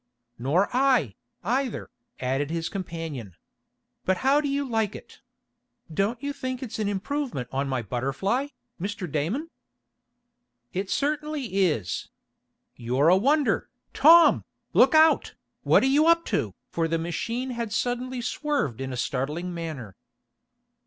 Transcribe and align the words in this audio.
"Nor 0.39 0.67
I, 0.75 1.13
either," 1.43 1.91
added 2.19 2.49
his 2.49 2.69
companion. 2.69 3.35
"But 4.03 4.17
how 4.25 4.41
do 4.41 4.49
you 4.49 4.67
like 4.67 4.95
it? 4.95 5.19
Don't 5.93 6.19
you 6.23 6.33
think 6.33 6.63
it's 6.63 6.79
an 6.79 6.89
improvement 6.89 7.47
on 7.51 7.69
my 7.69 7.83
Butterfly, 7.83 8.47
Mr. 8.81 9.05
Damon?" 9.11 9.51
"It 10.73 10.89
certainly 10.89 11.53
is. 11.67 12.09
You're 12.75 13.09
a 13.09 13.15
wonder, 13.15 13.69
Tom! 13.93 14.43
Look 14.73 14.95
out! 14.95 15.35
What 15.61 15.83
are 15.83 15.85
you 15.85 16.07
up 16.07 16.25
to?" 16.33 16.55
for 16.67 16.87
the 16.87 16.97
machine 16.97 17.51
had 17.51 17.71
suddenly 17.71 18.21
swerved 18.21 18.81
in 18.81 18.91
a 18.91 18.97
startling 18.97 19.53
manner. 19.53 19.95